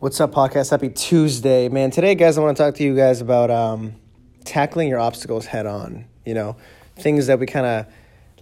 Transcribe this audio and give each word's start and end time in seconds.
What's 0.00 0.18
up, 0.18 0.32
podcast? 0.32 0.70
Happy 0.70 0.88
Tuesday, 0.88 1.68
man. 1.68 1.90
Today, 1.90 2.14
guys, 2.14 2.38
I 2.38 2.40
want 2.40 2.56
to 2.56 2.62
talk 2.62 2.74
to 2.76 2.82
you 2.82 2.96
guys 2.96 3.20
about 3.20 3.50
um, 3.50 3.96
tackling 4.46 4.88
your 4.88 4.98
obstacles 4.98 5.44
head 5.44 5.66
on. 5.66 6.06
You 6.24 6.32
know, 6.32 6.56
things 6.96 7.26
that 7.26 7.38
we 7.38 7.44
kind 7.44 7.66
of 7.66 7.86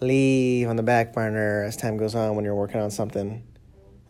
leave 0.01 0.69
on 0.69 0.77
the 0.77 0.85
back 0.85 1.13
burner 1.13 1.65
as 1.65 1.77
time 1.77 1.97
goes 1.97 2.15
on 2.15 2.37
when 2.37 2.45
you're 2.45 2.55
working 2.55 2.81
on 2.81 2.93
something. 2.93 3.43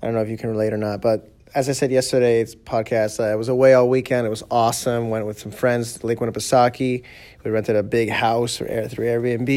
I 0.03 0.07
don't 0.07 0.15
know 0.15 0.21
if 0.21 0.29
you 0.29 0.37
can 0.37 0.51
relate 0.51 0.75
or 0.75 0.77
not, 0.77 1.01
but 1.01 1.33
as 1.55 1.71
I 1.71 1.73
said 1.73 1.91
yesterday's 1.91 2.55
podcast, 2.55 3.19
I 3.19 3.35
was 3.37 3.49
away 3.49 3.73
all 3.73 3.89
weekend. 3.89 4.27
It 4.27 4.31
was 4.31 4.45
awesome. 4.51 5.09
Went 5.09 5.25
with 5.25 5.41
some 5.41 5.51
friends 5.51 5.95
to 5.95 6.07
Lake 6.07 6.19
Winnipesaukee. 6.19 7.03
We 7.45 7.51
rented 7.51 7.77
a 7.77 7.83
big 7.83 8.11
house 8.11 8.59
through 8.59 8.69
Airbnb. 8.69 9.49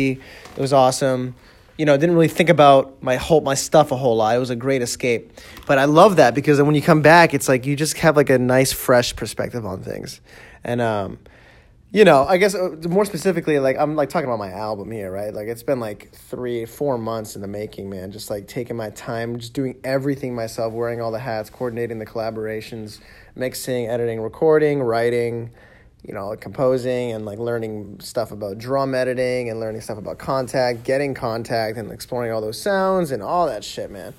It 0.55 0.61
was 0.61 0.71
awesome 0.71 1.35
you 1.81 1.85
know, 1.85 1.97
didn't 1.97 2.13
really 2.13 2.27
think 2.27 2.49
about 2.49 3.01
my 3.01 3.15
whole 3.15 3.41
my 3.41 3.55
stuff 3.55 3.91
a 3.91 3.97
whole 3.97 4.17
lot. 4.17 4.35
It 4.35 4.37
was 4.37 4.51
a 4.51 4.55
great 4.55 4.83
escape. 4.83 5.33
But 5.65 5.79
I 5.79 5.85
love 5.85 6.17
that 6.17 6.35
because 6.35 6.61
when 6.61 6.75
you 6.75 6.81
come 6.83 7.01
back, 7.01 7.33
it's 7.33 7.49
like 7.49 7.65
you 7.65 7.75
just 7.75 7.97
have 7.97 8.15
like 8.15 8.29
a 8.29 8.37
nice 8.37 8.71
fresh 8.71 9.15
perspective 9.15 9.65
on 9.65 9.81
things. 9.81 10.21
And 10.63 10.79
um 10.79 11.17
you 11.91 12.05
know, 12.05 12.23
I 12.23 12.37
guess 12.37 12.53
uh, 12.53 12.75
more 12.87 13.03
specifically, 13.03 13.57
like 13.57 13.77
I'm 13.79 13.95
like 13.95 14.09
talking 14.09 14.29
about 14.29 14.37
my 14.37 14.51
album 14.51 14.91
here, 14.91 15.11
right? 15.11 15.33
Like 15.33 15.47
it's 15.47 15.63
been 15.63 15.79
like 15.79 16.11
three, 16.11 16.65
four 16.65 16.99
months 16.99 17.35
in 17.35 17.41
the 17.41 17.47
making, 17.47 17.89
man. 17.89 18.11
Just 18.11 18.29
like 18.29 18.47
taking 18.47 18.77
my 18.77 18.91
time, 18.91 19.39
just 19.39 19.53
doing 19.53 19.75
everything 19.83 20.35
myself, 20.35 20.73
wearing 20.73 21.01
all 21.01 21.11
the 21.11 21.17
hats, 21.17 21.49
coordinating 21.49 21.97
the 21.97 22.05
collaborations, 22.05 22.99
mixing, 23.33 23.87
editing, 23.87 24.21
recording, 24.21 24.83
writing, 24.83 25.49
you 26.03 26.13
know, 26.13 26.35
composing 26.35 27.11
and 27.11 27.25
like 27.25 27.37
learning 27.37 27.99
stuff 27.99 28.31
about 28.31 28.57
drum 28.57 28.95
editing 28.95 29.49
and 29.49 29.59
learning 29.59 29.81
stuff 29.81 29.97
about 29.97 30.17
Kontakt, 30.17 30.83
getting 30.83 31.13
Kontakt 31.13 31.77
and 31.77 31.91
exploring 31.91 32.31
all 32.31 32.41
those 32.41 32.59
sounds 32.59 33.11
and 33.11 33.21
all 33.21 33.45
that 33.47 33.63
shit, 33.63 33.91
man. 33.91 34.13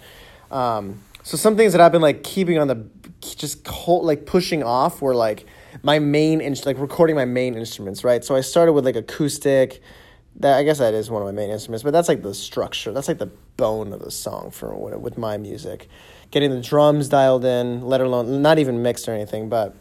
Um, 0.50 1.00
so 1.24 1.36
some 1.36 1.56
things 1.56 1.72
that 1.72 1.80
I've 1.80 1.92
been 1.92 2.02
like 2.02 2.22
keeping 2.22 2.58
on 2.58 2.68
the 2.68 2.86
just 3.20 3.68
like 3.86 4.26
pushing 4.26 4.62
off 4.62 5.00
were 5.00 5.14
like 5.14 5.46
my 5.82 5.98
main 5.98 6.40
in- 6.40 6.56
like 6.64 6.78
recording 6.78 7.16
my 7.16 7.24
main 7.24 7.54
instruments, 7.54 8.04
right? 8.04 8.24
So 8.24 8.36
I 8.36 8.40
started 8.40 8.72
with 8.72 8.84
like 8.84 8.96
acoustic. 8.96 9.80
That 10.36 10.56
I 10.56 10.62
guess 10.62 10.78
that 10.78 10.94
is 10.94 11.10
one 11.10 11.20
of 11.20 11.26
my 11.26 11.32
main 11.32 11.50
instruments, 11.50 11.82
but 11.82 11.92
that's 11.92 12.08
like 12.08 12.22
the 12.22 12.32
structure. 12.32 12.90
That's 12.92 13.06
like 13.06 13.18
the 13.18 13.30
bone 13.58 13.92
of 13.92 14.00
the 14.00 14.10
song 14.10 14.50
for 14.50 14.74
with 14.74 15.18
my 15.18 15.36
music. 15.36 15.88
Getting 16.30 16.50
the 16.50 16.62
drums 16.62 17.10
dialed 17.10 17.44
in, 17.44 17.82
let 17.82 18.00
alone 18.00 18.40
not 18.40 18.58
even 18.58 18.82
mixed 18.82 19.06
or 19.08 19.12
anything, 19.12 19.50
but 19.50 19.76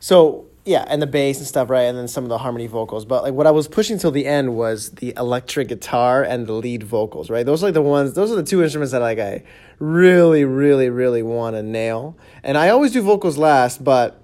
so 0.00 0.46
yeah, 0.64 0.84
and 0.86 1.02
the 1.02 1.08
bass 1.08 1.38
and 1.38 1.46
stuff, 1.46 1.70
right? 1.70 1.82
And 1.82 1.98
then 1.98 2.06
some 2.06 2.22
of 2.24 2.28
the 2.30 2.38
harmony 2.38 2.68
vocals. 2.68 3.04
But 3.04 3.24
like 3.24 3.34
what 3.34 3.46
I 3.46 3.50
was 3.50 3.66
pushing 3.66 3.98
till 3.98 4.12
the 4.12 4.26
end 4.26 4.54
was 4.54 4.90
the 4.90 5.12
electric 5.16 5.68
guitar 5.68 6.22
and 6.22 6.46
the 6.46 6.52
lead 6.52 6.84
vocals, 6.84 7.30
right? 7.30 7.44
Those 7.44 7.62
are 7.62 7.66
like 7.66 7.74
the 7.74 7.82
ones 7.82 8.14
those 8.14 8.30
are 8.30 8.36
the 8.36 8.44
two 8.44 8.62
instruments 8.62 8.92
that 8.92 9.00
like 9.00 9.18
I 9.18 9.42
really, 9.80 10.44
really, 10.44 10.88
really 10.88 11.22
want 11.22 11.56
to 11.56 11.62
nail. 11.62 12.16
And 12.44 12.56
I 12.56 12.68
always 12.68 12.92
do 12.92 13.02
vocals 13.02 13.36
last, 13.38 13.82
but 13.82 14.22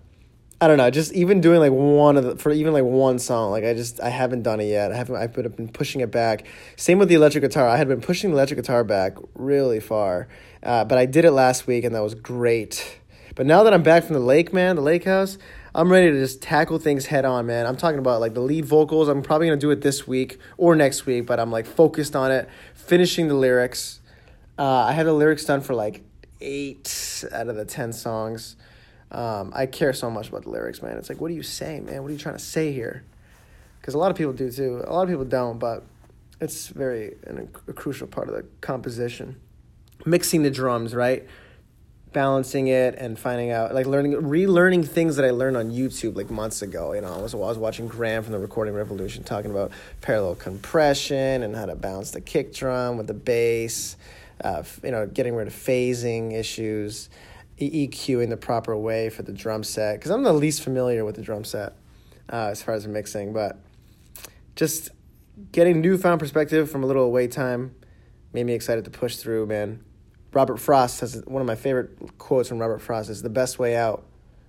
I 0.60 0.68
don't 0.68 0.76
know, 0.76 0.90
just 0.90 1.12
even 1.12 1.40
doing 1.40 1.58
like 1.58 1.72
one 1.72 2.16
of 2.16 2.24
the 2.24 2.36
for 2.36 2.52
even 2.52 2.72
like 2.72 2.84
one 2.84 3.18
song, 3.18 3.50
like 3.50 3.64
I 3.64 3.74
just 3.74 4.00
I 4.00 4.08
haven't 4.08 4.42
done 4.42 4.60
it 4.60 4.66
yet. 4.66 4.92
I 4.92 4.96
haven't 4.96 5.16
I've 5.16 5.32
been 5.32 5.68
pushing 5.68 6.02
it 6.02 6.12
back. 6.12 6.46
Same 6.76 7.00
with 7.00 7.08
the 7.08 7.16
electric 7.16 7.42
guitar. 7.42 7.68
I 7.68 7.76
had 7.76 7.88
been 7.88 8.00
pushing 8.00 8.30
the 8.30 8.36
electric 8.36 8.58
guitar 8.58 8.84
back 8.84 9.16
really 9.34 9.80
far. 9.80 10.28
Uh, 10.62 10.84
but 10.84 10.98
I 10.98 11.06
did 11.06 11.24
it 11.24 11.32
last 11.32 11.66
week 11.66 11.82
and 11.82 11.94
that 11.96 12.02
was 12.02 12.14
great. 12.14 12.97
But 13.38 13.46
now 13.46 13.62
that 13.62 13.72
I'm 13.72 13.84
back 13.84 14.02
from 14.02 14.14
the 14.14 14.20
lake, 14.20 14.52
man, 14.52 14.74
the 14.74 14.82
lake 14.82 15.04
house, 15.04 15.38
I'm 15.72 15.92
ready 15.92 16.10
to 16.10 16.18
just 16.18 16.42
tackle 16.42 16.80
things 16.80 17.06
head 17.06 17.24
on, 17.24 17.46
man. 17.46 17.66
I'm 17.66 17.76
talking 17.76 18.00
about 18.00 18.20
like 18.20 18.34
the 18.34 18.40
lead 18.40 18.64
vocals. 18.64 19.06
I'm 19.06 19.22
probably 19.22 19.46
gonna 19.46 19.60
do 19.60 19.70
it 19.70 19.80
this 19.80 20.08
week 20.08 20.40
or 20.56 20.74
next 20.74 21.06
week, 21.06 21.24
but 21.24 21.38
I'm 21.38 21.52
like 21.52 21.64
focused 21.64 22.16
on 22.16 22.32
it, 22.32 22.48
finishing 22.74 23.28
the 23.28 23.34
lyrics. 23.34 24.00
Uh, 24.58 24.64
I 24.64 24.90
had 24.90 25.06
the 25.06 25.12
lyrics 25.12 25.44
done 25.44 25.60
for 25.60 25.74
like 25.74 26.02
eight 26.40 27.24
out 27.32 27.46
of 27.46 27.54
the 27.54 27.64
ten 27.64 27.92
songs. 27.92 28.56
Um, 29.12 29.52
I 29.54 29.66
care 29.66 29.92
so 29.92 30.10
much 30.10 30.30
about 30.30 30.42
the 30.42 30.50
lyrics, 30.50 30.82
man. 30.82 30.96
It's 30.96 31.08
like, 31.08 31.20
what 31.20 31.30
are 31.30 31.34
you 31.34 31.44
saying, 31.44 31.84
man? 31.84 32.02
What 32.02 32.08
are 32.08 32.14
you 32.14 32.18
trying 32.18 32.34
to 32.34 32.42
say 32.42 32.72
here? 32.72 33.04
Because 33.80 33.94
a 33.94 33.98
lot 33.98 34.10
of 34.10 34.16
people 34.16 34.32
do 34.32 34.50
too. 34.50 34.82
A 34.84 34.92
lot 34.92 35.04
of 35.04 35.10
people 35.10 35.24
don't, 35.24 35.60
but 35.60 35.84
it's 36.40 36.66
very 36.66 37.14
an, 37.24 37.48
a 37.68 37.72
crucial 37.72 38.08
part 38.08 38.28
of 38.28 38.34
the 38.34 38.44
composition. 38.60 39.36
Mixing 40.04 40.42
the 40.42 40.50
drums, 40.50 40.92
right? 40.92 41.24
Balancing 42.12 42.68
it 42.68 42.94
and 42.96 43.18
finding 43.18 43.50
out 43.50 43.74
like 43.74 43.86
learning 43.86 44.12
relearning 44.12 44.86
things 44.86 45.16
that 45.16 45.24
I 45.24 45.30
learned 45.30 45.56
on 45.56 45.70
YouTube 45.70 46.16
like 46.16 46.30
months 46.30 46.62
ago. 46.62 46.92
You 46.92 47.00
know, 47.00 47.12
I 47.12 47.20
was 47.20 47.34
I 47.34 47.38
was 47.38 47.58
watching 47.58 47.88
Graham 47.88 48.22
from 48.22 48.32
the 48.32 48.38
Recording 48.38 48.74
Revolution 48.74 49.24
talking 49.24 49.50
about 49.50 49.72
parallel 50.00 50.34
compression 50.34 51.42
and 51.42 51.54
how 51.54 51.66
to 51.66 51.74
balance 51.74 52.10
the 52.10 52.20
kick 52.20 52.54
drum 52.54 52.96
with 52.96 53.06
the 53.06 53.14
bass. 53.14 53.96
Uh, 54.42 54.62
you 54.84 54.90
know, 54.90 55.06
getting 55.06 55.34
rid 55.34 55.48
of 55.48 55.52
phasing 55.52 56.32
issues, 56.32 57.10
EQing 57.58 58.28
the 58.28 58.36
proper 58.36 58.76
way 58.76 59.10
for 59.10 59.22
the 59.22 59.32
drum 59.32 59.64
set. 59.64 59.96
Because 59.96 60.12
I'm 60.12 60.22
the 60.22 60.32
least 60.32 60.62
familiar 60.62 61.04
with 61.04 61.16
the 61.16 61.22
drum 61.22 61.44
set 61.44 61.72
uh, 62.32 62.48
as 62.50 62.62
far 62.62 62.74
as 62.74 62.86
mixing, 62.86 63.32
but 63.32 63.58
just 64.54 64.90
getting 65.52 65.80
newfound 65.80 66.20
perspective 66.20 66.70
from 66.70 66.84
a 66.84 66.86
little 66.86 67.04
away 67.04 67.26
time 67.26 67.74
made 68.32 68.44
me 68.44 68.52
excited 68.52 68.84
to 68.84 68.90
push 68.90 69.16
through, 69.16 69.46
man. 69.46 69.84
Robert 70.32 70.58
Frost 70.58 71.00
has 71.00 71.22
one 71.26 71.40
of 71.40 71.46
my 71.46 71.54
favorite 71.54 72.18
quotes 72.18 72.48
from 72.48 72.58
Robert 72.58 72.80
Frost 72.80 73.10
is 73.10 73.22
the 73.22 73.30
best 73.30 73.58
way 73.58 73.76
out 73.76 74.04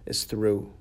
is 0.06 0.24
through. 0.24 0.72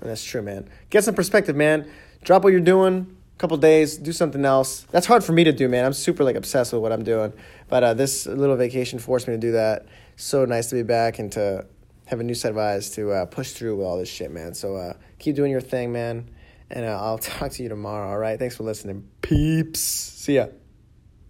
And 0.00 0.10
that's 0.10 0.24
true, 0.24 0.42
man. 0.42 0.68
Get 0.90 1.04
some 1.04 1.14
perspective, 1.14 1.54
man. 1.54 1.88
Drop 2.24 2.42
what 2.42 2.50
you're 2.50 2.60
doing, 2.60 3.16
a 3.36 3.38
couple 3.38 3.56
days, 3.56 3.96
do 3.96 4.12
something 4.12 4.44
else. 4.44 4.80
That's 4.90 5.06
hard 5.06 5.22
for 5.22 5.32
me 5.32 5.44
to 5.44 5.52
do, 5.52 5.68
man. 5.68 5.84
I'm 5.84 5.92
super 5.92 6.24
like 6.24 6.36
obsessed 6.36 6.72
with 6.72 6.82
what 6.82 6.92
I'm 6.92 7.04
doing. 7.04 7.32
But 7.68 7.84
uh, 7.84 7.94
this 7.94 8.26
little 8.26 8.56
vacation 8.56 8.98
forced 8.98 9.28
me 9.28 9.34
to 9.34 9.40
do 9.40 9.52
that. 9.52 9.86
So 10.16 10.44
nice 10.44 10.68
to 10.70 10.76
be 10.76 10.82
back 10.82 11.18
and 11.18 11.30
to 11.32 11.66
have 12.06 12.20
a 12.20 12.24
new 12.24 12.34
set 12.34 12.50
of 12.50 12.58
eyes 12.58 12.90
to 12.90 13.10
uh, 13.12 13.26
push 13.26 13.52
through 13.52 13.76
with 13.76 13.86
all 13.86 13.96
this 13.96 14.08
shit, 14.08 14.30
man. 14.30 14.54
So 14.54 14.76
uh, 14.76 14.94
keep 15.18 15.36
doing 15.36 15.50
your 15.50 15.60
thing, 15.60 15.92
man. 15.92 16.28
And 16.70 16.84
uh, 16.84 17.00
I'll 17.00 17.18
talk 17.18 17.52
to 17.52 17.62
you 17.62 17.68
tomorrow, 17.68 18.10
all 18.10 18.18
right? 18.18 18.38
Thanks 18.38 18.56
for 18.56 18.64
listening. 18.64 19.08
Peeps. 19.22 19.80
See 19.80 20.34
ya. 20.36 20.46